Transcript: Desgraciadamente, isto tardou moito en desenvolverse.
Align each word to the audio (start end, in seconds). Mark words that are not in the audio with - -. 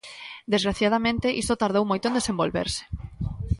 Desgraciadamente, 0.53 1.35
isto 1.41 1.59
tardou 1.61 1.83
moito 1.87 2.05
en 2.07 2.17
desenvolverse. 2.19 2.81